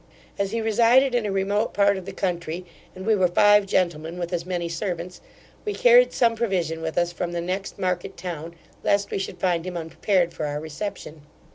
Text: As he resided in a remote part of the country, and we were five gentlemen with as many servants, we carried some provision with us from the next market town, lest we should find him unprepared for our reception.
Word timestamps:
As 0.39 0.49
he 0.51 0.61
resided 0.61 1.13
in 1.13 1.27
a 1.27 1.31
remote 1.31 1.75
part 1.75 1.95
of 1.95 2.05
the 2.07 2.11
country, 2.11 2.65
and 2.95 3.05
we 3.05 3.13
were 3.15 3.27
five 3.27 3.67
gentlemen 3.67 4.17
with 4.17 4.33
as 4.33 4.47
many 4.47 4.67
servants, 4.67 5.21
we 5.63 5.75
carried 5.75 6.11
some 6.11 6.35
provision 6.35 6.81
with 6.81 6.97
us 6.97 7.11
from 7.11 7.33
the 7.33 7.39
next 7.39 7.77
market 7.77 8.17
town, 8.17 8.55
lest 8.83 9.11
we 9.11 9.19
should 9.19 9.39
find 9.39 9.63
him 9.63 9.77
unprepared 9.77 10.33
for 10.33 10.47
our 10.47 10.59
reception. 10.59 11.21